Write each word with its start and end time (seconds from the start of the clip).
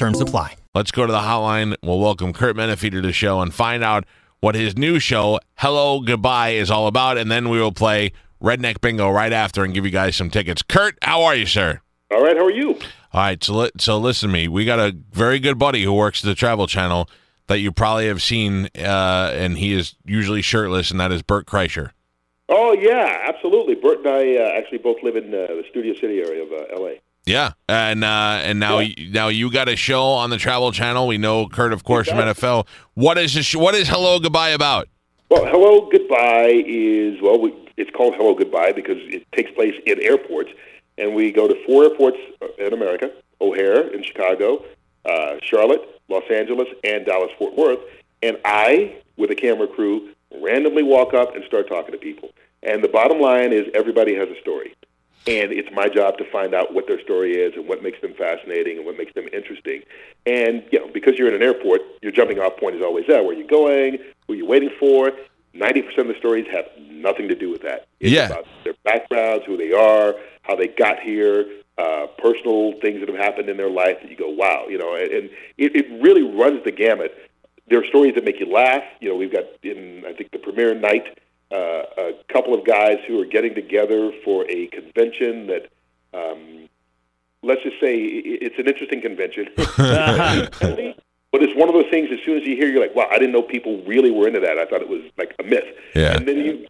Terms 0.00 0.18
apply. 0.18 0.56
Let's 0.74 0.92
go 0.92 1.04
to 1.04 1.12
the 1.12 1.18
hotline. 1.18 1.74
We'll 1.82 1.98
welcome 1.98 2.32
Curt 2.32 2.56
Menefee 2.56 2.90
to 2.90 3.02
the 3.02 3.12
show 3.12 3.42
and 3.42 3.52
find 3.52 3.84
out 3.84 4.06
what 4.40 4.54
his 4.54 4.74
new 4.74 4.98
show, 4.98 5.38
Hello 5.56 6.00
Goodbye, 6.00 6.52
is 6.52 6.70
all 6.70 6.86
about, 6.86 7.18
and 7.18 7.30
then 7.30 7.50
we 7.50 7.60
will 7.60 7.70
play 7.70 8.14
Redneck 8.42 8.80
Bingo 8.80 9.10
right 9.10 9.30
after 9.30 9.62
and 9.62 9.74
give 9.74 9.84
you 9.84 9.90
guys 9.90 10.16
some 10.16 10.30
tickets. 10.30 10.62
Curt, 10.62 10.96
how 11.02 11.22
are 11.24 11.34
you, 11.34 11.44
sir? 11.44 11.82
All 12.10 12.22
right, 12.22 12.34
how 12.34 12.46
are 12.46 12.50
you? 12.50 12.76
All 13.12 13.20
right, 13.20 13.44
so 13.44 13.52
li- 13.52 13.70
so 13.76 13.98
listen 13.98 14.30
to 14.30 14.32
me. 14.32 14.48
We 14.48 14.64
got 14.64 14.78
a 14.78 14.96
very 15.12 15.38
good 15.38 15.58
buddy 15.58 15.82
who 15.82 15.92
works 15.92 16.24
at 16.24 16.28
the 16.28 16.34
Travel 16.34 16.66
Channel 16.66 17.06
that 17.48 17.58
you 17.58 17.70
probably 17.70 18.06
have 18.06 18.22
seen, 18.22 18.70
uh, 18.78 19.32
and 19.34 19.58
he 19.58 19.74
is 19.74 19.96
usually 20.06 20.40
shirtless, 20.40 20.90
and 20.90 20.98
that 20.98 21.12
is 21.12 21.20
Bert 21.20 21.44
Kreischer. 21.44 21.90
Oh 22.48 22.72
yeah, 22.72 23.26
absolutely. 23.28 23.74
Bert 23.74 23.98
and 23.98 24.08
I 24.08 24.36
uh, 24.36 24.58
actually 24.58 24.78
both 24.78 24.96
live 25.02 25.16
in 25.16 25.26
uh, 25.26 25.46
the 25.48 25.64
Studio 25.68 25.92
City 25.92 26.20
area 26.20 26.42
of 26.42 26.52
uh, 26.52 26.74
L.A. 26.74 27.02
Yeah, 27.26 27.52
and 27.68 28.02
uh, 28.02 28.40
and 28.42 28.58
now 28.58 28.78
Yeah. 28.78 29.08
now 29.10 29.28
you 29.28 29.50
got 29.50 29.68
a 29.68 29.76
show 29.76 30.02
on 30.02 30.30
the 30.30 30.38
Travel 30.38 30.72
Channel. 30.72 31.06
We 31.06 31.18
know 31.18 31.48
Curt, 31.48 31.72
of 31.72 31.84
course, 31.84 32.08
from 32.08 32.18
NFL. 32.18 32.66
What 32.94 33.18
is 33.18 33.34
this, 33.34 33.54
what 33.54 33.74
is 33.74 33.88
Hello 33.88 34.18
Goodbye 34.18 34.50
about? 34.50 34.88
Well, 35.28 35.44
Hello 35.46 35.88
Goodbye 35.90 36.64
is 36.66 37.20
well, 37.22 37.40
we, 37.40 37.54
it's 37.76 37.90
called 37.90 38.14
Hello 38.16 38.34
Goodbye 38.34 38.72
because 38.72 38.96
it 38.98 39.24
takes 39.32 39.50
place 39.52 39.74
in 39.86 40.02
airports, 40.02 40.50
and 40.98 41.14
we 41.14 41.30
go 41.30 41.46
to 41.46 41.54
four 41.66 41.84
airports 41.84 42.16
in 42.58 42.72
America: 42.72 43.12
O'Hare 43.40 43.88
in 43.94 44.02
Chicago, 44.02 44.64
uh, 45.04 45.36
Charlotte, 45.42 45.82
Los 46.08 46.24
Angeles, 46.32 46.68
and 46.84 47.04
Dallas 47.06 47.30
Fort 47.38 47.54
Worth. 47.56 47.80
And 48.22 48.38
I, 48.44 48.96
with 49.16 49.30
a 49.30 49.34
camera 49.34 49.66
crew, 49.68 50.10
randomly 50.42 50.82
walk 50.82 51.14
up 51.14 51.34
and 51.34 51.44
start 51.44 51.68
talking 51.68 51.92
to 51.92 51.98
people. 51.98 52.30
And 52.62 52.82
the 52.84 52.88
bottom 52.88 53.20
line 53.20 53.52
is, 53.52 53.66
everybody 53.74 54.14
has 54.16 54.28
a 54.28 54.38
story. 54.40 54.74
And 55.26 55.52
it's 55.52 55.68
my 55.72 55.88
job 55.88 56.16
to 56.18 56.24
find 56.30 56.54
out 56.54 56.72
what 56.72 56.86
their 56.86 57.00
story 57.00 57.32
is 57.32 57.54
and 57.54 57.68
what 57.68 57.82
makes 57.82 58.00
them 58.00 58.14
fascinating 58.14 58.78
and 58.78 58.86
what 58.86 58.96
makes 58.96 59.12
them 59.14 59.28
interesting. 59.32 59.82
And 60.26 60.64
you 60.72 60.80
know, 60.80 60.88
because 60.92 61.18
you're 61.18 61.28
in 61.28 61.34
an 61.34 61.42
airport, 61.42 61.82
your 62.02 62.12
jumping 62.12 62.38
off 62.38 62.56
point 62.58 62.76
is 62.76 62.82
always 62.82 63.06
that: 63.08 63.24
where 63.24 63.34
you're 63.34 63.46
going, 63.46 63.98
who 64.26 64.34
you're 64.34 64.46
waiting 64.46 64.70
for. 64.78 65.12
Ninety 65.52 65.82
percent 65.82 66.08
of 66.08 66.14
the 66.14 66.18
stories 66.18 66.46
have 66.52 66.66
nothing 66.78 67.28
to 67.28 67.34
do 67.34 67.50
with 67.50 67.62
that. 67.62 67.86
It's 67.98 68.12
Yeah. 68.12 68.26
about 68.26 68.46
their 68.64 68.74
backgrounds, 68.84 69.44
who 69.46 69.56
they 69.56 69.72
are, 69.72 70.14
how 70.42 70.54
they 70.54 70.68
got 70.68 71.00
here, 71.00 71.44
uh, 71.76 72.06
personal 72.18 72.74
things 72.80 73.00
that 73.00 73.08
have 73.08 73.18
happened 73.18 73.48
in 73.48 73.56
their 73.56 73.70
life 73.70 73.96
that 74.00 74.10
you 74.10 74.16
go, 74.16 74.28
wow, 74.28 74.66
you 74.68 74.78
know, 74.78 74.94
and, 74.94 75.10
and 75.10 75.30
it, 75.58 75.74
it 75.74 76.02
really 76.02 76.22
runs 76.22 76.62
the 76.64 76.70
gamut. 76.70 77.12
There 77.68 77.80
are 77.80 77.86
stories 77.86 78.14
that 78.14 78.24
make 78.24 78.38
you 78.38 78.46
laugh. 78.46 78.82
You 79.00 79.08
know, 79.10 79.16
we've 79.16 79.32
got 79.32 79.44
in 79.62 80.04
I 80.06 80.12
think 80.12 80.30
the 80.30 80.38
premiere 80.38 80.74
night 80.74 81.18
uh, 81.52 81.82
a 81.98 82.12
couple 82.32 82.54
of 82.54 82.64
guys 82.64 82.98
who 83.06 83.20
are 83.20 83.26
getting 83.26 83.54
together 83.54 84.12
for 84.24 84.48
a 84.50 84.66
convention 84.68 85.46
that. 85.48 85.70
Um, 86.12 86.68
let's 87.42 87.62
just 87.62 87.80
say 87.80 87.96
it's 87.96 88.58
an 88.58 88.66
interesting 88.66 89.00
convention. 89.00 89.48
but 91.32 91.42
it's 91.42 91.56
one 91.56 91.68
of 91.68 91.74
those 91.74 91.88
things. 91.90 92.10
As 92.12 92.18
soon 92.24 92.36
as 92.36 92.46
you 92.46 92.56
hear, 92.56 92.68
you're 92.68 92.80
like, 92.82 92.94
"Wow, 92.94 93.08
I 93.10 93.18
didn't 93.18 93.32
know 93.32 93.42
people 93.42 93.82
really 93.84 94.10
were 94.10 94.26
into 94.26 94.40
that. 94.40 94.58
I 94.58 94.66
thought 94.66 94.82
it 94.82 94.88
was 94.88 95.02
like 95.16 95.34
a 95.38 95.44
myth." 95.44 95.64
Yeah. 95.94 96.16
And 96.16 96.26
then 96.26 96.38
you, 96.38 96.66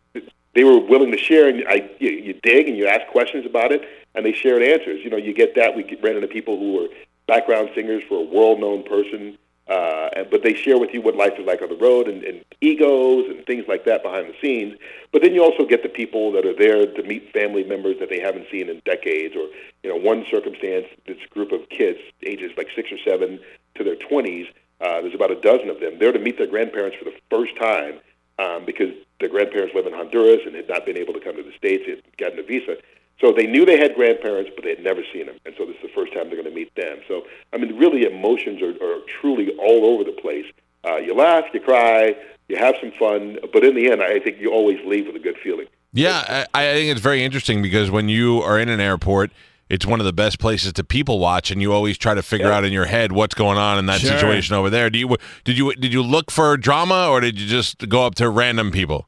they 0.54 0.64
were 0.64 0.78
willing 0.78 1.12
to 1.12 1.18
share, 1.18 1.48
and 1.48 1.64
I, 1.68 1.90
you, 1.98 2.10
you 2.10 2.34
dig 2.42 2.68
and 2.68 2.76
you 2.76 2.86
ask 2.86 3.06
questions 3.08 3.46
about 3.46 3.72
it, 3.72 3.82
and 4.14 4.24
they 4.24 4.32
shared 4.32 4.62
answers. 4.62 5.02
You 5.02 5.10
know, 5.10 5.16
you 5.16 5.32
get 5.32 5.54
that. 5.56 5.74
We 5.74 5.84
ran 6.02 6.16
into 6.16 6.28
people 6.28 6.58
who 6.58 6.74
were 6.74 6.88
background 7.26 7.70
singers 7.74 8.02
for 8.08 8.18
a 8.18 8.24
world-known 8.24 8.82
person, 8.82 9.38
uh, 9.70 10.24
but 10.30 10.42
they 10.42 10.54
share 10.54 10.78
with 10.78 10.92
you 10.92 11.00
what 11.00 11.14
life 11.14 11.34
is 11.38 11.46
like 11.46 11.62
on 11.62 11.68
the 11.68 11.76
road 11.76 12.08
and, 12.08 12.24
and 12.24 12.44
egos 12.60 13.26
and 13.30 13.46
things 13.46 13.64
like 13.68 13.84
that 13.84 14.02
behind 14.02 14.26
the 14.28 14.34
scenes. 14.42 14.76
But 15.12 15.22
then 15.22 15.32
you 15.32 15.44
also 15.44 15.64
get 15.64 15.84
the 15.84 15.88
people 15.88 16.32
that 16.32 16.44
are 16.44 16.56
there 16.56 16.86
to 16.86 17.02
meet 17.04 17.32
family 17.32 17.62
members 17.62 17.96
that 18.00 18.10
they 18.10 18.20
haven't 18.20 18.46
seen 18.50 18.68
in 18.68 18.82
decades, 18.84 19.36
or 19.36 19.46
you 19.84 19.90
know, 19.90 19.96
one 19.96 20.26
circumstance, 20.30 20.86
this 21.06 21.18
group 21.30 21.52
of 21.52 21.68
kids, 21.68 22.00
ages 22.26 22.50
like 22.56 22.66
six 22.74 22.90
or 22.90 22.98
seven 23.06 23.38
to 23.76 23.84
their 23.84 23.96
twenties. 23.96 24.46
Uh, 24.80 25.00
there's 25.02 25.14
about 25.14 25.30
a 25.30 25.40
dozen 25.40 25.70
of 25.70 25.78
them 25.78 25.98
there 26.00 26.10
to 26.10 26.18
meet 26.18 26.36
their 26.36 26.48
grandparents 26.48 26.96
for 26.96 27.04
the 27.04 27.14
first 27.30 27.52
time 27.60 28.00
um, 28.40 28.64
because 28.64 28.90
their 29.20 29.28
grandparents 29.28 29.74
live 29.74 29.86
in 29.86 29.92
Honduras 29.92 30.40
and 30.46 30.56
had 30.56 30.68
not 30.68 30.84
been 30.84 30.96
able 30.96 31.12
to 31.12 31.20
come 31.20 31.36
to 31.36 31.42
the 31.42 31.52
states. 31.52 31.84
They 31.86 31.92
had 31.92 32.16
gotten 32.16 32.38
a 32.38 32.42
visa, 32.42 32.76
so 33.20 33.32
they 33.32 33.46
knew 33.46 33.64
they 33.66 33.78
had 33.78 33.94
grandparents, 33.94 34.50
but 34.54 34.64
they 34.64 34.70
had 34.70 34.82
never 34.82 35.02
seen 35.12 35.26
them, 35.26 35.36
and 35.44 35.54
so 35.58 35.64
this 35.66 35.76
is 35.76 35.82
the 35.82 35.94
first 35.94 36.12
time 36.12 36.26
they're 36.28 36.40
going 36.42 36.48
to 36.48 36.54
meet 36.54 36.74
them. 36.74 36.98
So 37.08 37.22
I 37.52 37.58
mean, 37.58 37.76
really, 37.76 38.04
emotions 38.04 38.60
are, 38.62 38.74
are 38.84 39.00
truly 39.20 39.50
all 39.58 39.84
over 39.86 40.04
the 40.04 40.12
place. 40.20 40.46
Uh, 40.84 40.96
you 40.96 41.14
laugh, 41.14 41.44
you 41.52 41.60
cry, 41.60 42.14
you 42.48 42.56
have 42.56 42.74
some 42.80 42.92
fun, 42.98 43.38
but 43.52 43.64
in 43.64 43.74
the 43.74 43.90
end, 43.90 44.02
I 44.02 44.18
think 44.18 44.38
you 44.40 44.50
always 44.50 44.78
leave 44.86 45.06
with 45.06 45.16
a 45.16 45.20
good 45.20 45.36
feeling. 45.42 45.66
Yeah, 45.92 46.46
I, 46.54 46.70
I 46.70 46.72
think 46.74 46.90
it's 46.90 47.00
very 47.00 47.22
interesting 47.24 47.62
because 47.62 47.90
when 47.90 48.08
you 48.08 48.40
are 48.42 48.58
in 48.58 48.68
an 48.68 48.80
airport, 48.80 49.30
it's 49.68 49.84
one 49.84 50.00
of 50.00 50.06
the 50.06 50.12
best 50.12 50.38
places 50.38 50.72
to 50.74 50.84
people 50.84 51.18
watch, 51.18 51.50
and 51.50 51.60
you 51.60 51.72
always 51.72 51.98
try 51.98 52.14
to 52.14 52.22
figure 52.22 52.46
Yeah. 52.48 52.56
out 52.56 52.64
in 52.64 52.72
your 52.72 52.86
head 52.86 53.12
what's 53.12 53.34
going 53.34 53.58
on 53.58 53.78
in 53.78 53.86
that 53.86 54.00
Sure. 54.00 54.10
situation 54.12 54.54
over 54.56 54.70
there. 54.70 54.88
Do 54.88 54.98
you 54.98 55.16
did 55.44 55.58
you 55.58 55.74
did 55.74 55.92
you 55.92 56.02
look 56.02 56.30
for 56.30 56.56
drama, 56.56 57.08
or 57.10 57.20
did 57.20 57.38
you 57.40 57.46
just 57.46 57.88
go 57.88 58.06
up 58.06 58.14
to 58.16 58.28
random 58.30 58.70
people? 58.70 59.06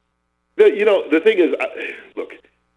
The, 0.57 0.65
you 0.77 0.85
know, 0.85 1.03
the 1.09 1.19
thing 1.19 1.39
is, 1.39 1.53
I- 1.59 1.93
look, 2.15 2.31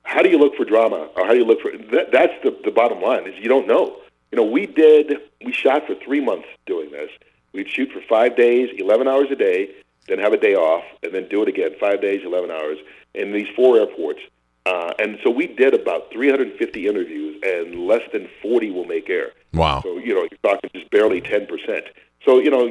how 0.07 0.23
do 0.23 0.31
you 0.31 0.39
look 0.39 0.55
for 0.57 0.65
drama, 0.65 1.09
or 1.17 1.27
how 1.27 1.33
do 1.33 1.39
you 1.39 1.45
look 1.45 1.61
for 1.61 1.73
that? 1.91 2.13
That's 2.13 2.33
the 2.43 2.57
the 2.65 2.71
bottom 2.71 3.03
line 3.03 3.27
is 3.27 3.35
you 3.39 3.49
don't 3.49 3.67
know. 3.67 3.97
You 4.31 4.37
know, 4.37 4.45
we 4.45 4.67
did 4.67 5.15
we 5.45 5.53
shot 5.53 5.87
for 5.87 5.95
three 5.97 6.21
months 6.21 6.47
doing 6.65 6.91
this. 6.93 7.11
We'd 7.53 7.69
shoot 7.69 7.91
for 7.93 8.01
five 8.09 8.37
days, 8.37 8.71
eleven 8.79 9.09
hours 9.09 9.27
a 9.31 9.37
day, 9.37 9.71
then 10.09 10.19
have 10.21 10.33
a 10.33 10.37
day 10.39 10.55
off, 10.55 10.85
and 11.03 11.13
then 11.13 11.29
do 11.29 11.43
it 11.43 11.49
again, 11.49 11.71
five 11.81 12.01
days, 12.01 12.23
eleven 12.25 12.51
hours, 12.51 12.79
in 13.15 13.33
these 13.33 13.49
four 13.57 13.79
airports. 13.79 14.21
Uh, 14.65 14.93
and 14.99 15.19
so 15.23 15.31
we 15.31 15.47
did 15.47 15.75
about 15.75 16.11
350 16.13 16.89
interviews, 16.89 17.41
and 17.45 17.87
less 17.87 18.03
than 18.13 18.29
40 18.43 18.73
will 18.73 18.85
make 18.85 19.09
air. 19.09 19.31
Wow. 19.55 19.81
So 19.83 19.99
you 19.99 20.15
know, 20.15 20.27
you're 20.31 20.55
talking 20.55 20.71
just 20.73 20.91
barely 20.91 21.21
10 21.21 21.47
percent. 21.47 21.85
So 22.25 22.39
you 22.39 22.51
know, 22.51 22.67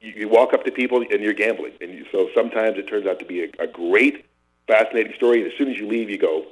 you, 0.00 0.12
you 0.16 0.28
walk 0.28 0.52
up 0.52 0.64
to 0.64 0.72
people 0.72 1.00
and 1.00 1.22
you're 1.22 1.32
gambling, 1.32 1.72
and 1.80 1.92
you, 1.92 2.06
so 2.10 2.28
sometimes 2.34 2.76
it 2.76 2.88
turns 2.88 3.06
out 3.06 3.18
to 3.20 3.24
be 3.24 3.44
a, 3.44 3.48
a 3.62 3.66
great, 3.66 4.24
fascinating 4.66 5.12
story. 5.16 5.42
And 5.42 5.52
as 5.52 5.58
soon 5.58 5.70
as 5.70 5.76
you 5.76 5.86
leave, 5.86 6.10
you 6.10 6.18
go, 6.18 6.46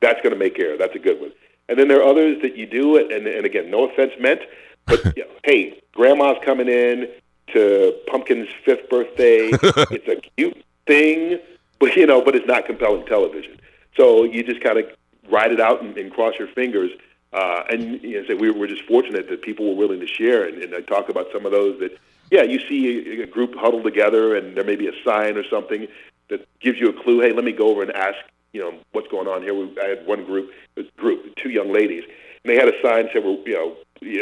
"That's 0.00 0.20
going 0.22 0.32
to 0.32 0.38
make 0.38 0.58
air. 0.58 0.76
That's 0.76 0.94
a 0.94 0.98
good 0.98 1.20
one." 1.20 1.32
And 1.68 1.78
then 1.78 1.88
there 1.88 2.00
are 2.00 2.08
others 2.08 2.40
that 2.42 2.56
you 2.56 2.66
do 2.66 2.96
it, 2.96 3.10
and, 3.12 3.26
and 3.26 3.44
again, 3.44 3.70
no 3.70 3.88
offense 3.88 4.12
meant, 4.20 4.40
but 4.86 5.04
you 5.16 5.24
know, 5.24 5.30
hey, 5.44 5.80
grandma's 5.92 6.38
coming 6.44 6.68
in 6.68 7.08
to 7.52 7.94
Pumpkin's 8.06 8.48
fifth 8.64 8.88
birthday. 8.88 9.50
it's 9.52 10.08
a 10.08 10.20
cute 10.36 10.64
thing, 10.86 11.38
but 11.78 11.96
you 11.96 12.06
know, 12.06 12.22
but 12.22 12.34
it's 12.34 12.46
not 12.46 12.66
compelling 12.66 13.06
television. 13.06 13.58
So 13.96 14.24
you 14.24 14.42
just 14.42 14.62
kind 14.62 14.78
of 14.78 14.86
ride 15.30 15.52
it 15.52 15.60
out 15.60 15.82
and, 15.82 15.96
and 15.96 16.12
cross 16.12 16.34
your 16.38 16.48
fingers. 16.48 16.90
Uh, 17.32 17.64
and 17.68 18.02
you 18.02 18.20
know, 18.20 18.26
say 18.26 18.34
we 18.34 18.50
were 18.50 18.66
just 18.66 18.84
fortunate 18.84 19.28
that 19.28 19.42
people 19.42 19.68
were 19.68 19.74
willing 19.74 20.00
to 20.00 20.06
share, 20.06 20.46
and, 20.46 20.62
and 20.62 20.74
I 20.74 20.80
talk 20.80 21.08
about 21.08 21.26
some 21.32 21.44
of 21.44 21.52
those 21.52 21.78
that, 21.80 21.98
yeah, 22.30 22.42
you 22.42 22.60
see 22.68 23.20
a, 23.20 23.24
a 23.24 23.26
group 23.26 23.54
huddled 23.56 23.84
together, 23.84 24.36
and 24.36 24.56
there 24.56 24.64
may 24.64 24.76
be 24.76 24.86
a 24.86 24.92
sign 25.04 25.36
or 25.36 25.44
something 25.50 25.88
that 26.28 26.46
gives 26.60 26.78
you 26.78 26.88
a 26.88 27.02
clue. 27.02 27.20
Hey, 27.20 27.32
let 27.32 27.44
me 27.44 27.52
go 27.52 27.68
over 27.68 27.82
and 27.82 27.92
ask, 27.92 28.16
you 28.52 28.60
know, 28.60 28.78
what's 28.92 29.08
going 29.08 29.28
on 29.28 29.42
here. 29.42 29.54
We, 29.54 29.74
I 29.80 29.88
had 29.88 30.06
one 30.06 30.24
group, 30.24 30.50
group, 30.96 31.34
two 31.42 31.50
young 31.50 31.72
ladies, 31.72 32.04
and 32.42 32.50
they 32.50 32.56
had 32.56 32.68
a 32.68 32.76
sign 32.82 33.04
that 33.04 33.12
said, 33.12 33.24
we're, 33.24 33.38
you 33.46 33.54
know, 33.54 33.76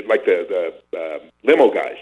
like 0.09 0.25
the 0.25 0.73
the 0.93 0.99
uh, 0.99 1.19
limo 1.43 1.73
guys, 1.73 1.97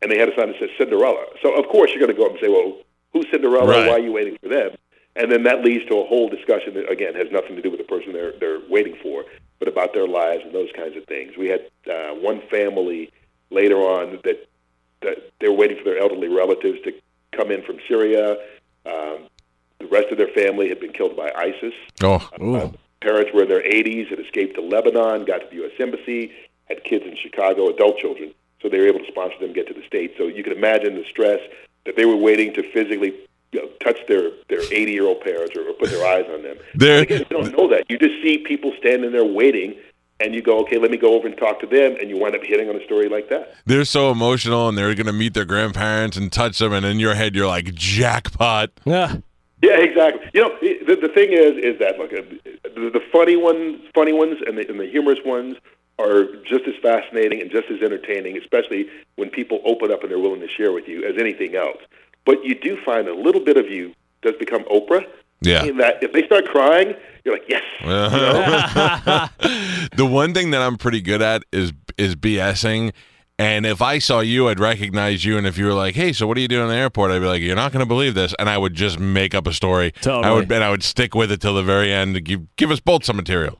and 0.00 0.10
they 0.10 0.18
had 0.18 0.28
a 0.28 0.36
sign 0.36 0.48
that 0.48 0.56
says 0.60 0.70
Cinderella. 0.78 1.24
So 1.42 1.54
of 1.54 1.68
course 1.68 1.90
you're 1.90 2.00
going 2.00 2.14
to 2.14 2.20
go 2.20 2.26
up 2.26 2.32
and 2.32 2.40
say, 2.42 2.48
well, 2.48 2.78
who's 3.12 3.26
Cinderella? 3.30 3.68
Right. 3.68 3.88
Why 3.88 3.94
are 3.94 4.00
you 4.00 4.12
waiting 4.12 4.36
for 4.42 4.48
them? 4.48 4.70
And 5.14 5.30
then 5.30 5.42
that 5.44 5.62
leads 5.62 5.84
to 5.86 5.98
a 5.98 6.06
whole 6.06 6.28
discussion 6.28 6.74
that 6.74 6.90
again 6.90 7.14
has 7.14 7.28
nothing 7.30 7.54
to 7.56 7.62
do 7.62 7.70
with 7.70 7.78
the 7.78 7.84
person 7.84 8.12
they're 8.12 8.32
they're 8.40 8.60
waiting 8.68 8.96
for, 9.02 9.24
but 9.58 9.68
about 9.68 9.92
their 9.92 10.08
lives 10.08 10.42
and 10.44 10.54
those 10.54 10.70
kinds 10.74 10.96
of 10.96 11.04
things. 11.04 11.36
We 11.36 11.48
had 11.48 11.68
uh, 11.86 12.14
one 12.14 12.42
family 12.50 13.12
later 13.50 13.76
on 13.76 14.20
that 14.24 14.48
that 15.02 15.18
they 15.40 15.48
were 15.48 15.56
waiting 15.56 15.76
for 15.78 15.84
their 15.84 15.98
elderly 15.98 16.28
relatives 16.28 16.78
to 16.84 16.92
come 17.36 17.50
in 17.50 17.62
from 17.62 17.78
Syria. 17.88 18.36
Um, 18.86 19.28
the 19.82 19.88
rest 19.88 20.08
of 20.10 20.18
their 20.18 20.28
family 20.28 20.68
had 20.68 20.80
been 20.80 20.92
killed 20.92 21.16
by 21.16 21.30
ISIS. 21.36 21.74
Oh, 22.02 22.28
uh, 22.40 22.44
Ooh. 22.44 22.74
Parents 23.00 23.30
were 23.34 23.42
in 23.42 23.48
their 23.48 23.62
80s, 23.62 24.08
had 24.08 24.20
escaped 24.20 24.54
to 24.54 24.60
Lebanon, 24.62 25.24
got 25.24 25.38
to 25.38 25.46
the 25.50 25.56
U.S. 25.56 25.72
Embassy, 25.80 26.32
had 26.66 26.84
kids 26.84 27.04
in 27.04 27.16
Chicago, 27.20 27.68
adult 27.68 27.98
children, 27.98 28.32
so 28.60 28.68
they 28.68 28.78
were 28.78 28.86
able 28.86 29.00
to 29.00 29.06
sponsor 29.08 29.36
them 29.40 29.52
get 29.52 29.66
to 29.68 29.74
the 29.74 29.84
States. 29.86 30.14
So 30.16 30.24
you 30.28 30.44
can 30.44 30.52
imagine 30.52 30.94
the 30.94 31.04
stress 31.10 31.40
that 31.84 31.96
they 31.96 32.04
were 32.04 32.16
waiting 32.16 32.54
to 32.54 32.62
physically 32.72 33.12
you 33.50 33.60
know, 33.60 33.68
touch 33.82 33.98
their 34.08 34.30
their 34.48 34.62
80 34.62 34.92
year 34.92 35.04
old 35.06 35.20
parents 35.20 35.54
or, 35.56 35.68
or 35.68 35.72
put 35.74 35.90
their 35.90 36.06
eyes 36.06 36.24
on 36.32 36.42
them. 36.42 36.56
There- 36.74 37.02
Again, 37.02 37.18
you 37.18 37.24
don't 37.42 37.52
know 37.58 37.68
that. 37.68 37.90
You 37.90 37.98
just 37.98 38.22
see 38.22 38.38
people 38.38 38.72
standing 38.78 39.10
there 39.12 39.24
waiting, 39.24 39.74
and 40.20 40.32
you 40.34 40.40
go, 40.40 40.60
okay, 40.60 40.78
let 40.78 40.90
me 40.92 40.96
go 40.96 41.14
over 41.14 41.26
and 41.26 41.36
talk 41.36 41.58
to 41.60 41.66
them, 41.66 41.96
and 42.00 42.08
you 42.08 42.16
wind 42.18 42.36
up 42.36 42.42
hitting 42.44 42.68
on 42.68 42.76
a 42.76 42.84
story 42.84 43.08
like 43.08 43.28
that. 43.30 43.54
They're 43.66 43.84
so 43.84 44.10
emotional, 44.12 44.68
and 44.68 44.78
they're 44.78 44.94
going 44.94 45.06
to 45.06 45.12
meet 45.12 45.34
their 45.34 45.44
grandparents 45.44 46.16
and 46.16 46.30
touch 46.32 46.60
them, 46.60 46.72
and 46.72 46.86
in 46.86 47.00
your 47.00 47.14
head, 47.14 47.34
you're 47.34 47.48
like, 47.48 47.74
jackpot. 47.74 48.70
Yeah. 48.84 49.16
Yeah, 49.62 49.78
exactly. 49.78 50.28
You 50.34 50.42
know, 50.42 50.56
the, 50.60 50.96
the 51.00 51.08
thing 51.14 51.32
is, 51.32 51.52
is 51.62 51.78
that 51.78 51.96
look, 51.98 52.12
uh, 52.12 52.22
the, 52.74 52.90
the 52.90 53.00
funny 53.12 53.36
ones, 53.36 53.80
funny 53.94 54.12
ones, 54.12 54.38
and 54.44 54.58
the, 54.58 54.68
and 54.68 54.78
the 54.78 54.86
humorous 54.86 55.20
ones 55.24 55.56
are 56.00 56.24
just 56.42 56.66
as 56.66 56.74
fascinating 56.82 57.40
and 57.40 57.50
just 57.50 57.70
as 57.70 57.80
entertaining, 57.80 58.36
especially 58.36 58.86
when 59.16 59.30
people 59.30 59.60
open 59.64 59.92
up 59.92 60.02
and 60.02 60.10
they're 60.10 60.18
willing 60.18 60.40
to 60.40 60.48
share 60.48 60.72
with 60.72 60.88
you 60.88 61.04
as 61.04 61.14
anything 61.18 61.54
else. 61.54 61.78
But 62.24 62.44
you 62.44 62.56
do 62.58 62.76
find 62.84 63.06
a 63.06 63.14
little 63.14 63.44
bit 63.44 63.56
of 63.56 63.68
you 63.68 63.94
does 64.22 64.34
become 64.38 64.64
Oprah. 64.64 65.04
Yeah. 65.42 65.64
In 65.64 65.78
that 65.78 66.02
if 66.02 66.12
they 66.12 66.24
start 66.26 66.46
crying, 66.46 66.94
you're 67.24 67.34
like, 67.34 67.48
yes. 67.48 67.62
the 69.96 70.06
one 70.06 70.34
thing 70.34 70.52
that 70.52 70.62
I'm 70.62 70.76
pretty 70.76 71.00
good 71.00 71.20
at 71.20 71.42
is 71.52 71.72
is 71.98 72.14
BSing. 72.14 72.92
And 73.38 73.66
if 73.66 73.82
I 73.82 73.98
saw 73.98 74.20
you, 74.20 74.48
I'd 74.48 74.60
recognize 74.60 75.24
you. 75.24 75.36
And 75.38 75.46
if 75.46 75.58
you 75.58 75.66
were 75.66 75.72
like, 75.72 75.94
"Hey, 75.94 76.12
so 76.12 76.26
what 76.26 76.36
are 76.36 76.40
you 76.40 76.48
doing 76.48 76.64
in 76.64 76.68
the 76.68 76.76
airport?" 76.76 77.10
I'd 77.10 77.20
be 77.20 77.26
like, 77.26 77.42
"You're 77.42 77.56
not 77.56 77.72
going 77.72 77.80
to 77.80 77.88
believe 77.88 78.14
this," 78.14 78.34
and 78.38 78.48
I 78.48 78.58
would 78.58 78.74
just 78.74 79.00
make 79.00 79.34
up 79.34 79.46
a 79.46 79.52
story. 79.52 79.92
Totally. 80.00 80.24
I 80.24 80.32
would, 80.32 80.52
and 80.52 80.62
I 80.62 80.70
would 80.70 80.82
stick 80.82 81.14
with 81.14 81.32
it 81.32 81.40
till 81.40 81.54
the 81.54 81.62
very 81.62 81.92
end. 81.92 82.24
Give 82.24 82.54
give 82.56 82.70
us 82.70 82.80
both 82.80 83.04
some 83.04 83.16
material. 83.16 83.58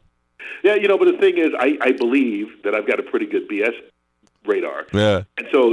Yeah, 0.63 0.77
you 0.77 0.87
know, 0.87 0.97
but 0.97 1.07
the 1.07 1.19
thing 1.19 1.39
is, 1.39 1.49
I, 1.59 1.77
I 1.81 1.93
believe 1.93 2.47
that 2.63 2.75
I've 2.75 2.87
got 2.87 3.01
a 3.01 3.03
pretty 3.03 3.27
good 3.27 3.49
BS 3.49 3.75
radar. 4.47 4.87
Yeah. 4.93 5.23
And 5.37 5.49
so 5.53 5.73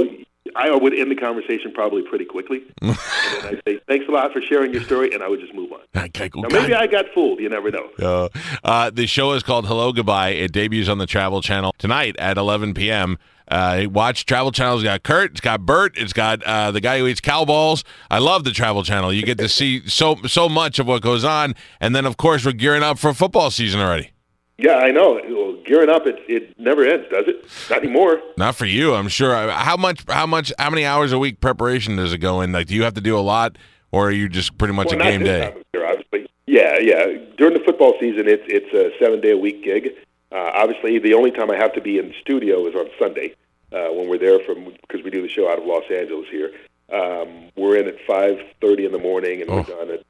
I 0.56 0.70
would 0.74 0.94
end 0.94 1.10
the 1.10 1.16
conversation 1.16 1.72
probably 1.72 2.02
pretty 2.02 2.24
quickly. 2.24 2.62
and 2.82 2.90
then 2.90 3.44
I'd 3.44 3.62
say, 3.66 3.80
thanks 3.88 4.06
a 4.08 4.12
lot 4.12 4.32
for 4.32 4.40
sharing 4.40 4.72
your 4.72 4.82
story, 4.82 5.12
and 5.12 5.22
I 5.22 5.28
would 5.28 5.40
just 5.40 5.54
move 5.54 5.72
on. 5.72 5.80
Okay, 5.96 6.28
cool. 6.28 6.42
Now, 6.42 6.60
maybe 6.60 6.74
I 6.74 6.86
got 6.86 7.06
fooled. 7.14 7.40
You 7.40 7.48
never 7.48 7.70
know. 7.70 7.90
Uh, 7.98 8.28
uh, 8.64 8.90
the 8.90 9.06
show 9.06 9.32
is 9.32 9.42
called 9.42 9.66
Hello 9.66 9.92
Goodbye. 9.92 10.30
It 10.30 10.52
debuts 10.52 10.88
on 10.88 10.98
the 10.98 11.06
Travel 11.06 11.42
Channel 11.42 11.74
tonight 11.78 12.16
at 12.18 12.38
11 12.38 12.74
p.m. 12.74 13.18
Uh, 13.48 13.86
watch 13.90 14.26
Travel 14.26 14.52
Channel. 14.52 14.76
It's 14.76 14.84
got 14.84 15.02
Curt. 15.02 15.32
It's 15.32 15.40
got 15.40 15.66
Bert. 15.66 15.96
It's 15.96 16.12
got 16.12 16.42
uh, 16.44 16.70
the 16.70 16.80
guy 16.80 16.98
who 16.98 17.06
eats 17.06 17.20
cow 17.20 17.44
balls. 17.44 17.82
I 18.10 18.18
love 18.18 18.44
the 18.44 18.52
Travel 18.52 18.84
Channel. 18.84 19.12
You 19.12 19.22
get 19.22 19.38
to 19.38 19.48
see 19.48 19.86
so 19.88 20.16
so 20.26 20.48
much 20.48 20.78
of 20.78 20.86
what 20.86 21.02
goes 21.02 21.24
on, 21.24 21.54
and 21.80 21.94
then 21.94 22.06
of 22.06 22.16
course 22.16 22.44
we're 22.44 22.52
gearing 22.52 22.82
up 22.82 22.98
for 22.98 23.12
football 23.12 23.50
season 23.50 23.80
already. 23.80 24.12
Yeah, 24.60 24.76
I 24.76 24.90
know. 24.90 25.20
Well, 25.28 25.56
gearing 25.64 25.88
up, 25.88 26.06
it, 26.06 26.16
it 26.28 26.58
never 26.58 26.84
ends, 26.84 27.06
does 27.10 27.24
it? 27.26 27.44
Not 27.70 27.82
anymore. 27.82 28.20
Not 28.36 28.54
for 28.56 28.66
you, 28.66 28.94
I'm 28.94 29.08
sure. 29.08 29.34
How 29.50 29.76
much? 29.76 30.04
How 30.08 30.26
much? 30.26 30.52
How 30.58 30.70
many 30.70 30.84
hours 30.84 31.12
a 31.12 31.18
week 31.18 31.40
preparation 31.40 31.96
does 31.96 32.12
it 32.12 32.18
go 32.18 32.40
in? 32.42 32.52
Like, 32.52 32.66
do 32.66 32.74
you 32.74 32.82
have 32.84 32.94
to 32.94 33.00
do 33.00 33.18
a 33.18 33.20
lot, 33.20 33.56
or 33.92 34.08
are 34.08 34.12
you 34.12 34.28
just 34.28 34.58
pretty 34.58 34.74
much 34.74 34.88
Well, 34.88 35.00
a 35.00 35.10
game 35.10 35.22
day? 35.24 35.54
year, 35.74 35.86
obviously. 35.86 36.26
Yeah, 36.46 36.78
yeah. 36.80 37.06
During 37.38 37.54
the 37.54 37.62
football 37.64 37.94
season, 38.00 38.28
it's 38.28 38.42
it's 38.46 38.72
a 38.74 38.90
seven 39.02 39.20
day 39.20 39.30
a 39.32 39.38
week 39.38 39.64
gig. 39.64 39.90
Uh, 40.32 40.50
obviously, 40.54 40.98
the 40.98 41.14
only 41.14 41.30
time 41.30 41.50
I 41.50 41.56
have 41.56 41.72
to 41.74 41.80
be 41.80 41.98
in 41.98 42.08
the 42.08 42.14
studio 42.20 42.66
is 42.68 42.74
on 42.74 42.86
Sunday 43.00 43.34
uh, 43.72 43.88
when 43.92 44.08
we're 44.08 44.18
there 44.18 44.38
from 44.40 44.64
because 44.82 45.02
we 45.02 45.10
do 45.10 45.22
the 45.22 45.28
show 45.28 45.50
out 45.50 45.58
of 45.58 45.64
Los 45.64 45.84
Angeles 45.90 46.26
here. 46.30 46.50
Um, 46.92 47.50
we're 47.56 47.76
in 47.76 47.86
at 47.88 47.96
five 48.06 48.38
thirty 48.60 48.84
in 48.84 48.92
the 48.92 48.98
morning, 48.98 49.40
and 49.42 49.50
Oh. 49.50 49.56
we're 49.56 49.62
done 49.62 49.90
at 49.92 50.04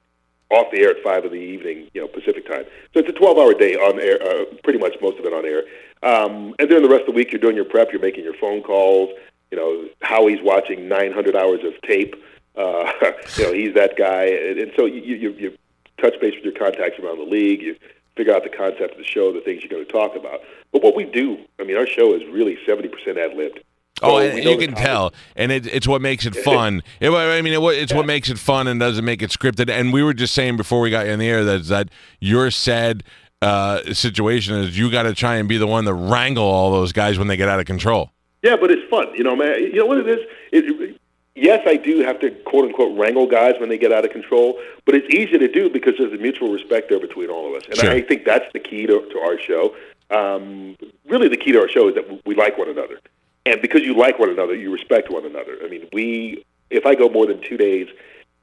off 0.50 0.66
the 0.72 0.80
air 0.80 0.90
at 0.90 1.02
five 1.02 1.24
in 1.24 1.30
the 1.30 1.36
evening, 1.36 1.88
you 1.94 2.00
know, 2.00 2.08
Pacific 2.08 2.46
time. 2.46 2.64
So 2.92 3.00
it's 3.00 3.08
a 3.08 3.12
twelve 3.12 3.38
hour 3.38 3.54
day 3.54 3.74
on 3.74 4.00
air, 4.00 4.18
uh, 4.22 4.44
pretty 4.62 4.78
much 4.78 4.94
most 5.00 5.18
of 5.18 5.24
it 5.24 5.32
on 5.32 5.44
air. 5.44 5.62
Um, 6.02 6.54
and 6.58 6.68
during 6.68 6.82
the 6.82 6.88
rest 6.88 7.02
of 7.02 7.08
the 7.08 7.12
week, 7.12 7.32
you're 7.32 7.40
doing 7.40 7.56
your 7.56 7.64
prep, 7.64 7.92
you're 7.92 8.00
making 8.00 8.24
your 8.24 8.34
phone 8.34 8.62
calls. 8.62 9.10
You 9.50 9.58
know, 9.58 9.88
Howie's 10.02 10.40
watching 10.42 10.88
900 10.88 11.36
hours 11.36 11.60
of 11.64 11.80
tape. 11.82 12.14
Uh, 12.56 12.90
you 13.36 13.44
know, 13.44 13.52
he's 13.52 13.74
that 13.74 13.96
guy, 13.96 14.24
and, 14.24 14.58
and 14.58 14.72
so 14.76 14.86
you, 14.86 15.00
you 15.00 15.30
you 15.32 15.56
touch 15.98 16.14
base 16.20 16.34
with 16.34 16.44
your 16.44 16.54
contacts 16.54 16.98
around 16.98 17.18
the 17.18 17.30
league. 17.30 17.62
You 17.62 17.76
figure 18.16 18.34
out 18.34 18.42
the 18.42 18.50
concept 18.50 18.92
of 18.92 18.98
the 18.98 19.04
show, 19.04 19.32
the 19.32 19.40
things 19.40 19.62
you're 19.62 19.70
going 19.70 19.84
to 19.84 19.92
talk 19.92 20.16
about. 20.16 20.40
But 20.72 20.82
what 20.82 20.94
we 20.94 21.04
do, 21.04 21.38
I 21.58 21.64
mean, 21.64 21.76
our 21.76 21.86
show 21.86 22.14
is 22.14 22.22
really 22.30 22.58
70% 22.66 22.90
ad 23.16 23.36
libbed. 23.36 23.60
Oh, 24.02 24.18
So 24.18 24.36
you 24.36 24.56
can 24.58 24.74
tell, 24.74 25.12
and 25.36 25.52
it, 25.52 25.66
it's 25.66 25.86
what 25.86 26.00
makes 26.00 26.26
it 26.26 26.34
fun. 26.36 26.82
It, 27.00 27.10
I 27.10 27.40
mean, 27.42 27.52
it, 27.52 27.60
it's 27.60 27.92
what 27.92 28.06
makes 28.06 28.28
it 28.30 28.38
fun 28.38 28.66
and 28.66 28.80
doesn't 28.80 29.04
make 29.04 29.22
it 29.22 29.30
scripted. 29.30 29.70
And 29.70 29.92
we 29.92 30.02
were 30.02 30.14
just 30.14 30.34
saying 30.34 30.56
before 30.56 30.80
we 30.80 30.90
got 30.90 31.06
in 31.06 31.18
the 31.18 31.28
air 31.28 31.44
that 31.44 31.64
that 31.66 31.88
your 32.20 32.50
sad 32.50 33.02
uh, 33.42 33.92
situation 33.92 34.54
is 34.56 34.78
you 34.78 34.90
got 34.90 35.04
to 35.04 35.14
try 35.14 35.36
and 35.36 35.48
be 35.48 35.56
the 35.58 35.66
one 35.66 35.84
to 35.84 35.94
wrangle 35.94 36.44
all 36.44 36.70
those 36.70 36.92
guys 36.92 37.18
when 37.18 37.28
they 37.28 37.36
get 37.36 37.48
out 37.48 37.60
of 37.60 37.66
control. 37.66 38.10
Yeah, 38.42 38.56
but 38.56 38.70
it's 38.70 38.88
fun. 38.90 39.14
You 39.14 39.24
know, 39.24 39.36
man. 39.36 39.62
You 39.62 39.76
know 39.76 39.86
what 39.86 39.98
it 39.98 40.08
is? 40.08 40.18
It, 40.52 41.00
yes, 41.34 41.60
I 41.66 41.76
do 41.76 42.00
have 42.00 42.20
to 42.20 42.30
quote 42.30 42.64
unquote 42.66 42.96
wrangle 42.98 43.26
guys 43.26 43.54
when 43.60 43.68
they 43.68 43.78
get 43.78 43.92
out 43.92 44.04
of 44.04 44.10
control, 44.10 44.58
but 44.84 44.94
it's 44.94 45.12
easy 45.14 45.38
to 45.38 45.48
do 45.48 45.68
because 45.70 45.94
there's 45.98 46.12
a 46.12 46.16
mutual 46.22 46.52
respect 46.52 46.88
there 46.90 47.00
between 47.00 47.28
all 47.30 47.48
of 47.48 47.54
us, 47.62 47.66
and 47.68 47.76
Sure. 47.78 47.90
I 47.90 48.00
think 48.02 48.24
that's 48.24 48.46
the 48.52 48.60
key 48.60 48.86
to, 48.86 49.06
to 49.10 49.18
our 49.20 49.38
show. 49.38 49.74
Um, 50.10 50.76
really, 51.06 51.28
the 51.28 51.36
key 51.36 51.52
to 51.52 51.60
our 51.60 51.68
show 51.68 51.88
is 51.88 51.94
that 51.94 52.26
we 52.26 52.34
like 52.34 52.58
one 52.58 52.68
another, 52.68 52.98
and 53.46 53.62
because 53.62 53.82
you 53.82 53.94
like 53.94 54.18
one 54.18 54.30
another, 54.30 54.54
you 54.54 54.72
respect 54.72 55.10
one 55.10 55.24
another. 55.24 55.58
I 55.62 55.68
mean, 55.68 55.88
we. 55.92 56.44
If 56.70 56.86
I 56.86 56.94
go 56.94 57.08
more 57.08 57.26
than 57.26 57.40
two 57.42 57.56
days 57.56 57.88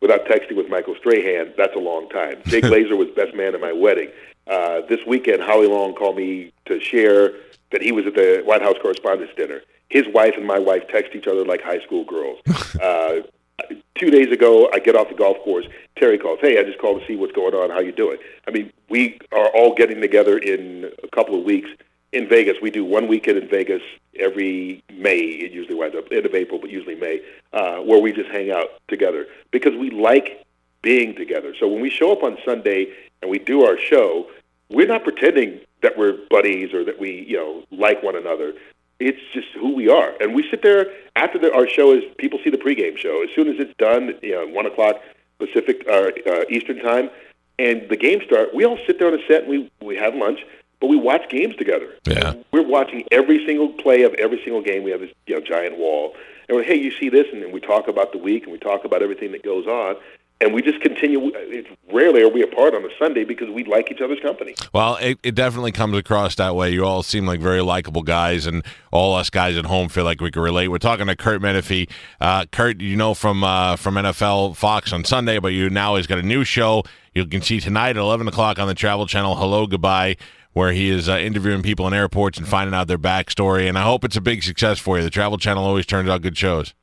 without 0.01 0.25
texting 0.25 0.57
with 0.57 0.67
Michael 0.69 0.95
Strahan, 0.95 1.53
that's 1.57 1.75
a 1.75 1.79
long 1.79 2.09
time. 2.09 2.41
Jay 2.45 2.59
Glazer 2.61 2.97
was 2.97 3.07
best 3.15 3.33
man 3.35 3.55
at 3.55 3.61
my 3.61 3.71
wedding. 3.71 4.09
Uh, 4.47 4.81
this 4.89 4.99
weekend, 5.07 5.41
Howie 5.41 5.67
Long 5.67 5.93
called 5.93 6.17
me 6.17 6.51
to 6.65 6.79
share 6.81 7.33
that 7.71 7.81
he 7.81 7.91
was 7.91 8.05
at 8.05 8.15
the 8.15 8.41
White 8.45 8.61
House 8.61 8.75
Correspondents' 8.81 9.33
Dinner. 9.35 9.61
His 9.89 10.03
wife 10.13 10.33
and 10.35 10.45
my 10.45 10.59
wife 10.59 10.83
text 10.89 11.15
each 11.15 11.27
other 11.27 11.45
like 11.45 11.61
high 11.61 11.79
school 11.79 12.03
girls. 12.03 12.39
uh, 12.81 13.21
two 13.95 14.09
days 14.09 14.31
ago, 14.31 14.69
I 14.73 14.79
get 14.79 14.95
off 14.95 15.09
the 15.09 15.15
golf 15.15 15.37
course. 15.43 15.65
Terry 15.95 16.17
calls, 16.17 16.39
"Hey, 16.41 16.59
I 16.59 16.63
just 16.63 16.79
called 16.79 17.01
to 17.01 17.07
see 17.07 17.15
what's 17.15 17.33
going 17.33 17.53
on. 17.53 17.69
How 17.69 17.79
you 17.79 17.91
doing?" 17.91 18.17
I 18.47 18.51
mean, 18.51 18.71
we 18.89 19.19
are 19.31 19.47
all 19.49 19.73
getting 19.73 20.01
together 20.01 20.37
in 20.37 20.91
a 21.03 21.07
couple 21.07 21.37
of 21.37 21.43
weeks 21.45 21.69
in 22.11 22.27
Vegas. 22.29 22.55
We 22.61 22.71
do 22.71 22.85
one 22.85 23.07
weekend 23.07 23.37
in 23.37 23.49
Vegas 23.49 23.81
every 24.19 24.83
May. 24.91 25.17
It 25.17 25.51
usually 25.51 25.75
winds 25.75 25.95
up 25.95 26.05
end 26.11 26.25
of 26.25 26.33
April, 26.33 26.59
but 26.59 26.69
usually 26.69 26.95
May, 26.95 27.21
uh, 27.53 27.77
where 27.77 28.01
we 28.01 28.11
just 28.11 28.29
hang 28.29 28.51
out 28.51 28.67
together 28.87 29.27
because 29.51 29.73
we 29.75 29.89
like 29.89 30.45
being 30.81 31.15
together. 31.15 31.53
So 31.59 31.67
when 31.67 31.81
we 31.81 31.89
show 31.89 32.11
up 32.11 32.23
on 32.23 32.37
Sunday 32.45 32.87
and 33.21 33.29
we 33.29 33.39
do 33.39 33.65
our 33.65 33.77
show, 33.77 34.27
we're 34.69 34.87
not 34.87 35.03
pretending 35.03 35.59
that 35.81 35.97
we're 35.97 36.17
buddies 36.29 36.73
or 36.73 36.83
that 36.85 36.99
we, 36.99 37.25
you 37.27 37.37
know, 37.37 37.63
like 37.71 38.01
one 38.03 38.15
another. 38.15 38.53
It's 38.99 39.19
just 39.33 39.47
who 39.53 39.75
we 39.75 39.89
are, 39.89 40.13
and 40.19 40.33
we 40.33 40.43
sit 40.49 40.63
there 40.63 40.87
after 41.15 41.37
the, 41.37 41.53
our 41.53 41.67
show 41.67 41.93
is. 41.93 42.03
People 42.17 42.39
see 42.43 42.49
the 42.49 42.57
pregame 42.57 42.97
show 42.97 43.21
as 43.21 43.29
soon 43.35 43.47
as 43.47 43.55
it's 43.59 43.73
done. 43.77 44.15
You 44.23 44.31
know, 44.31 44.47
one 44.47 44.65
o'clock 44.65 44.95
Pacific 45.37 45.85
uh, 45.87 46.09
uh, 46.27 46.43
Eastern 46.49 46.79
time, 46.79 47.11
and 47.59 47.87
the 47.91 47.95
games 47.95 48.23
start. 48.25 48.55
We 48.55 48.65
all 48.65 48.79
sit 48.87 48.97
there 48.97 49.07
on 49.07 49.13
a 49.13 49.23
set 49.27 49.43
and 49.43 49.49
we 49.49 49.71
we 49.83 49.97
have 49.97 50.15
lunch, 50.15 50.39
but 50.79 50.87
we 50.87 50.97
watch 50.97 51.29
games 51.29 51.55
together. 51.55 51.89
Yeah. 52.05 52.35
We're 52.51 52.67
watching 52.67 53.03
every 53.11 53.45
single 53.45 53.69
play 53.69 54.03
of 54.03 54.13
every 54.15 54.39
single 54.43 54.61
game. 54.61 54.83
We 54.83 54.91
have 54.91 55.01
this 55.01 55.11
you 55.25 55.35
know 55.35 55.41
giant 55.41 55.77
wall, 55.77 56.15
and 56.47 56.57
we're 56.57 56.63
hey, 56.63 56.75
you 56.75 56.91
see 56.91 57.09
this, 57.09 57.25
and 57.33 57.41
then 57.41 57.51
we 57.51 57.59
talk 57.59 57.87
about 57.87 58.11
the 58.11 58.19
week 58.19 58.43
and 58.43 58.51
we 58.51 58.59
talk 58.59 58.85
about 58.85 59.01
everything 59.01 59.31
that 59.31 59.43
goes 59.43 59.65
on, 59.65 59.95
and 60.39 60.53
we 60.53 60.61
just 60.61 60.79
continue. 60.81 61.31
It's 61.33 61.67
rarely 61.91 62.21
are 62.21 62.29
we 62.29 62.43
apart 62.43 62.75
on 62.75 62.83
a 62.83 62.89
Sunday 62.99 63.23
because 63.23 63.49
we 63.49 63.63
like 63.63 63.91
each 63.91 64.01
other's 64.01 64.19
company. 64.19 64.53
Well, 64.71 64.97
it, 64.97 65.17
it 65.23 65.33
definitely 65.33 65.71
comes 65.71 65.97
across 65.97 66.35
that 66.35 66.55
way. 66.55 66.71
You 66.71 66.85
all 66.85 67.01
seem 67.01 67.25
like 67.25 67.39
very 67.39 67.61
likable 67.61 68.03
guys, 68.03 68.45
and 68.45 68.63
all 68.91 69.15
us 69.15 69.31
guys 69.31 69.57
at 69.57 69.65
home 69.65 69.89
feel 69.89 70.03
like 70.03 70.21
we 70.21 70.29
can 70.29 70.43
relate. 70.43 70.67
We're 70.67 70.77
talking 70.77 71.07
to 71.07 71.15
Curt 71.15 71.41
Menefee. 71.41 71.89
Uh, 72.21 72.45
Curt, 72.51 72.81
you 72.81 72.95
know 72.95 73.15
from 73.15 73.43
uh, 73.43 73.77
from 73.77 73.95
NFL 73.95 74.55
Fox 74.55 74.93
on 74.93 75.03
Sunday, 75.03 75.39
but 75.39 75.49
you 75.49 75.71
now 75.71 75.95
he's 75.95 76.07
got 76.07 76.19
a 76.19 76.23
new 76.23 76.43
show 76.43 76.83
you 77.17 77.25
can 77.25 77.41
see 77.41 77.59
tonight 77.59 77.91
at 77.91 77.97
11 77.97 78.27
o'clock 78.27 78.59
on 78.59 78.67
the 78.67 78.75
Travel 78.75 79.07
Channel, 79.07 79.35
Hello 79.35 79.65
Goodbye, 79.65 80.17
where 80.57 80.71
he 80.71 80.89
is 80.89 81.07
uh, 81.07 81.17
interviewing 81.17 81.61
people 81.61 81.87
in 81.87 81.93
airports 81.93 82.37
and 82.37 82.47
finding 82.47 82.73
out 82.73 82.87
their 82.87 82.97
backstory. 82.97 83.69
And 83.69 83.77
I 83.77 83.83
hope 83.83 84.03
it's 84.03 84.17
a 84.17 84.21
big 84.21 84.43
success 84.43 84.79
for 84.79 84.97
you. 84.97 85.03
The 85.03 85.11
Travel 85.11 85.37
Channel 85.37 85.63
always 85.63 85.85
turns 85.85 86.09
out 86.09 86.23
good 86.23 86.37
shows. 86.37 86.73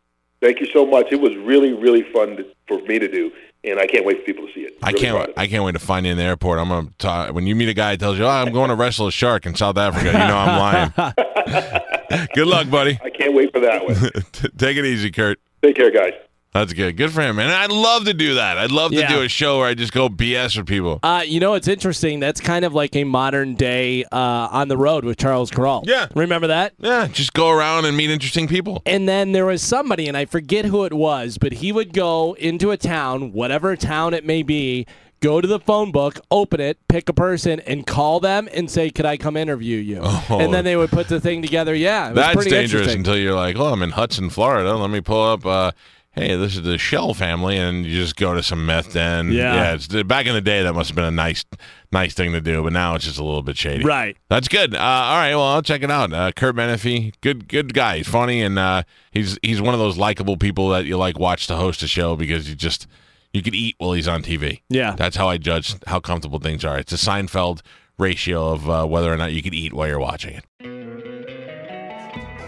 Thank 0.40 0.60
you 0.60 0.66
so 0.72 0.86
much. 0.86 1.06
It 1.10 1.20
was 1.20 1.34
really 1.36 1.72
really 1.72 2.02
fun 2.12 2.36
to, 2.36 2.44
for 2.68 2.78
me 2.82 2.98
to 2.98 3.08
do, 3.08 3.32
and 3.64 3.80
I 3.80 3.86
can't 3.86 4.04
wait 4.04 4.18
for 4.18 4.24
people 4.24 4.46
to 4.46 4.52
see 4.52 4.60
it. 4.60 4.76
I 4.82 4.92
can't. 4.92 5.30
I 5.36 5.46
can't 5.46 5.64
wait 5.64 5.72
to 5.72 5.78
find 5.78 6.04
you 6.04 6.12
in 6.12 6.18
the 6.18 6.24
airport. 6.24 6.58
I'm 6.58 6.68
gonna 6.68 6.90
talk, 6.98 7.34
when 7.34 7.46
you 7.46 7.56
meet 7.56 7.70
a 7.70 7.74
guy 7.74 7.92
that 7.92 8.00
tells 8.00 8.18
you, 8.18 8.24
"Oh, 8.24 8.28
I'm 8.28 8.52
going 8.52 8.68
to 8.68 8.76
wrestle 8.76 9.06
a 9.06 9.12
shark 9.12 9.46
in 9.46 9.54
South 9.54 9.78
Africa." 9.78 10.06
You 10.06 10.12
know 10.12 10.36
I'm 10.36 10.92
lying. 10.94 12.28
Good 12.34 12.46
luck, 12.46 12.68
buddy. 12.70 12.98
I 13.02 13.08
can't 13.08 13.34
wait 13.34 13.52
for 13.52 13.60
that 13.60 13.84
one. 13.84 13.94
Take 14.58 14.76
it 14.76 14.84
easy, 14.84 15.10
Curt. 15.10 15.40
Take 15.62 15.76
care, 15.76 15.90
guys. 15.90 16.12
That's 16.54 16.72
good. 16.72 16.96
Good 16.96 17.10
for 17.10 17.20
him, 17.20 17.34
man. 17.34 17.46
And 17.46 17.54
I'd 17.56 17.72
love 17.72 18.04
to 18.04 18.14
do 18.14 18.34
that. 18.34 18.58
I'd 18.58 18.70
love 18.70 18.92
to 18.92 18.98
Yeah. 18.98 19.08
do 19.12 19.22
a 19.22 19.28
show 19.28 19.58
where 19.58 19.66
I 19.66 19.74
just 19.74 19.92
go 19.92 20.08
BS 20.08 20.56
with 20.56 20.66
people. 20.66 21.00
Uh, 21.02 21.24
you 21.26 21.40
know, 21.40 21.54
it's 21.54 21.66
interesting. 21.66 22.20
That's 22.20 22.40
kind 22.40 22.64
of 22.64 22.72
like 22.72 22.94
a 22.94 23.02
modern 23.02 23.56
day 23.56 24.04
uh, 24.12 24.48
on 24.52 24.68
the 24.68 24.76
road 24.76 25.04
with 25.04 25.18
Charles 25.18 25.50
Kuralt. 25.50 25.88
Yeah. 25.88 26.06
Remember 26.14 26.46
that? 26.46 26.74
Yeah, 26.78 27.08
just 27.08 27.32
go 27.34 27.50
around 27.50 27.86
and 27.86 27.96
meet 27.96 28.08
interesting 28.08 28.46
people. 28.46 28.82
And 28.86 29.08
then 29.08 29.32
there 29.32 29.46
was 29.46 29.62
somebody, 29.62 30.06
and 30.06 30.16
I 30.16 30.26
forget 30.26 30.64
who 30.66 30.84
it 30.84 30.92
was, 30.92 31.38
but 31.38 31.54
he 31.54 31.72
would 31.72 31.92
go 31.92 32.34
into 32.34 32.70
a 32.70 32.76
town, 32.76 33.32
whatever 33.32 33.74
town 33.74 34.14
it 34.14 34.24
may 34.24 34.44
be, 34.44 34.86
go 35.20 35.40
to 35.40 35.48
the 35.48 35.58
phone 35.58 35.90
book, 35.90 36.20
open 36.30 36.60
it, 36.60 36.78
pick 36.86 37.08
a 37.08 37.12
person, 37.12 37.58
and 37.66 37.84
call 37.84 38.20
them 38.20 38.48
and 38.54 38.70
say, 38.70 38.90
"Could 38.90 39.06
I 39.06 39.16
come 39.16 39.36
interview 39.36 39.78
you?" 39.78 39.98
Oh. 40.04 40.38
And 40.38 40.54
then 40.54 40.64
they 40.64 40.76
would 40.76 40.90
put 40.90 41.08
the 41.08 41.18
thing 41.20 41.42
together. 41.42 41.74
Yeah, 41.74 42.06
it 42.06 42.10
was 42.10 42.16
That's 42.16 42.34
pretty 42.36 42.50
dangerous 42.50 42.94
until 42.94 43.16
you're 43.16 43.34
like, 43.34 43.56
"Oh, 43.58 43.72
I'm 43.72 43.82
in 43.82 43.90
Hudson, 43.90 44.30
Florida. 44.30 44.76
Let 44.76 44.90
me 44.90 45.00
pull 45.00 45.22
up." 45.22 45.44
Uh, 45.44 45.72
hey, 46.14 46.36
this 46.36 46.56
is 46.56 46.62
the 46.62 46.78
Shell 46.78 47.14
family, 47.14 47.56
and 47.56 47.84
you 47.84 48.00
just 48.00 48.16
go 48.16 48.34
to 48.34 48.42
some 48.42 48.66
meth 48.66 48.92
den. 48.92 49.32
Yeah. 49.32 49.74
it's 49.74 49.86
back 50.04 50.26
in 50.26 50.34
the 50.34 50.40
day 50.40 50.62
that 50.62 50.72
must 50.74 50.90
have 50.90 50.96
been 50.96 51.04
a 51.04 51.10
nice, 51.10 51.44
nice 51.92 52.14
thing 52.14 52.32
to 52.32 52.40
do, 52.40 52.62
but 52.62 52.72
now 52.72 52.94
it's 52.94 53.04
just 53.04 53.18
a 53.18 53.24
little 53.24 53.42
bit 53.42 53.56
shady. 53.56 53.84
Right. 53.84 54.16
That's 54.28 54.48
good. 54.48 54.74
Uh, 54.74 54.78
all 54.78 55.16
right, 55.16 55.34
well, 55.34 55.42
I'll 55.44 55.62
check 55.62 55.82
it 55.82 55.90
out. 55.90 56.12
Uh, 56.12 56.32
Curt 56.32 56.56
Menefee, 56.56 57.12
good, 57.20 57.48
good 57.48 57.74
guy. 57.74 57.98
He's 57.98 58.08
funny, 58.08 58.42
and 58.42 58.58
uh, 58.58 58.82
he's 59.10 59.38
he's 59.42 59.60
one 59.60 59.74
of 59.74 59.80
those 59.80 59.96
likable 59.98 60.36
people 60.36 60.68
that 60.70 60.84
you 60.84 60.96
like 60.96 61.18
watch 61.18 61.46
to 61.48 61.56
host 61.56 61.82
a 61.82 61.88
show 61.88 62.16
because 62.16 62.48
you 62.48 62.54
just 62.54 62.86
you 63.32 63.42
could 63.42 63.54
eat 63.54 63.74
while 63.78 63.92
he's 63.92 64.08
on 64.08 64.22
TV. 64.22 64.62
Yeah. 64.68 64.94
That's 64.96 65.16
how 65.16 65.28
I 65.28 65.38
judge 65.38 65.74
how 65.86 66.00
comfortable 66.00 66.38
things 66.38 66.64
are. 66.64 66.78
It's 66.78 66.92
a 66.92 66.96
Seinfeld 66.96 67.60
ratio 67.98 68.52
of 68.52 68.70
uh, 68.70 68.86
whether 68.86 69.12
or 69.12 69.16
not 69.16 69.32
you 69.32 69.42
could 69.42 69.54
eat 69.54 69.72
while 69.72 69.88
you're 69.88 69.98
watching 69.98 70.34
it. 70.34 70.44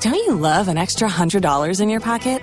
Don't 0.00 0.14
you 0.14 0.34
love 0.34 0.68
an 0.68 0.76
extra 0.76 1.08
$100 1.08 1.80
in 1.80 1.88
your 1.88 2.00
pocket? 2.00 2.42